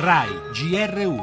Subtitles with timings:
[0.00, 1.22] RAI GR1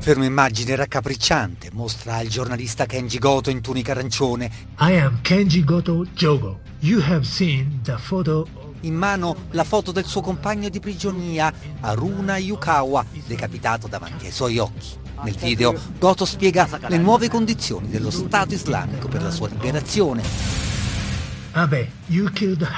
[0.00, 4.50] Fermo immagine raccapricciante mostra il giornalista Kenji Goto in tunica arancione.
[4.80, 6.60] I am Kenji Goto Jogo.
[6.80, 8.46] You have seen the photo
[8.80, 14.58] In mano la foto del suo compagno di prigionia, Aruna Yukawa, decapitato davanti ai suoi
[14.58, 14.88] occhi.
[15.22, 20.65] Nel video Goto spiega le nuove condizioni dello Stato islamico per la sua liberazione.
[21.56, 21.90] Abe.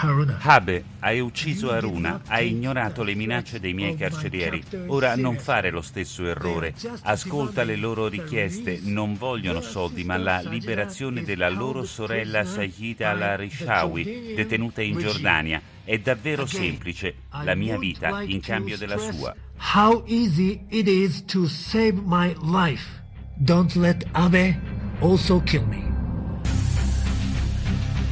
[0.00, 0.38] Haruna.
[0.40, 4.62] Abe, hai ucciso Aruna, hai ignorato le minacce dei miei carcerieri.
[4.86, 6.74] Ora non fare lo stesso errore.
[7.02, 8.78] Ascolta le loro richieste.
[8.84, 15.60] Non vogliono soldi, ma la liberazione della loro sorella Sayyida al-Rishawi, detenuta in Giordania.
[15.82, 17.14] È davvero semplice.
[17.42, 19.34] La mia vita in cambio della sua.
[19.74, 22.86] How easy it is to save my life.
[23.34, 24.56] Don't let Abe
[25.00, 25.87] also kill me.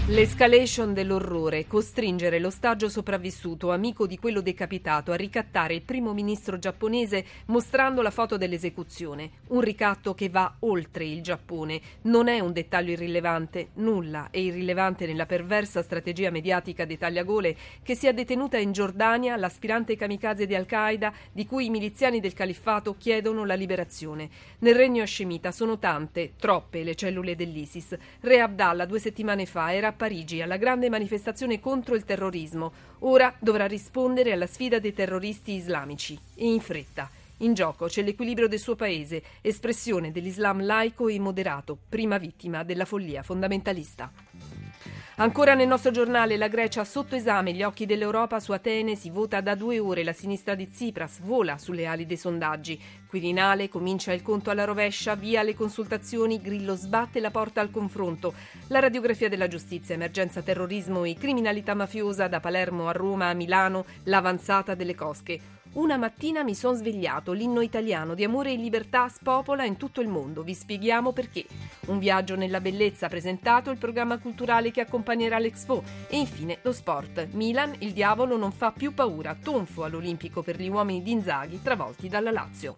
[0.08, 7.24] L'escalation dell'orrore, costringere l'ostaggio sopravvissuto, amico di quello decapitato, a ricattare il primo ministro giapponese
[7.46, 9.30] mostrando la foto dell'esecuzione.
[9.48, 11.80] Un ricatto che va oltre il Giappone.
[12.02, 17.96] Non è un dettaglio irrilevante, nulla è irrilevante nella perversa strategia mediatica di Tagliagole che
[17.96, 23.44] sia detenuta in Giordania l'aspirante kamikaze di Al-Qaeda di cui i miliziani del califfato chiedono
[23.44, 24.28] la liberazione.
[24.60, 27.96] Nel regno hascemita sono tante, troppe le cellule dell'ISIS.
[28.20, 32.72] Re Abdallah due settimane fa era Parigi alla grande manifestazione contro il terrorismo.
[33.00, 37.10] Ora dovrà rispondere alla sfida dei terroristi islamici e in fretta.
[37.38, 42.84] In gioco c'è l'equilibrio del suo paese, espressione dell'Islam laico e moderato, prima vittima della
[42.84, 44.55] follia fondamentalista.
[45.18, 49.40] Ancora nel nostro giornale la Grecia sotto esame, gli occhi dell'Europa su Atene, si vota
[49.40, 52.78] da due ore, la sinistra di Tsipras vola sulle ali dei sondaggi.
[53.06, 58.34] Quirinale comincia il conto alla rovescia, via le consultazioni, Grillo sbatte la porta al confronto.
[58.66, 63.86] La radiografia della giustizia, emergenza terrorismo e criminalità mafiosa da Palermo a Roma a Milano,
[64.02, 65.40] l'avanzata delle cosche.
[65.76, 70.08] Una mattina mi sono svegliato, l'inno italiano di amore e libertà spopola in tutto il
[70.08, 70.42] mondo.
[70.42, 71.44] Vi spieghiamo perché.
[71.88, 77.28] Un viaggio nella bellezza presentato, il programma culturale che accompagnerà l'Expo e infine lo sport.
[77.32, 82.08] Milan, il diavolo non fa più paura, tonfo all'Olimpico per gli uomini di Inzaghi travolti
[82.08, 82.74] dalla Lazio.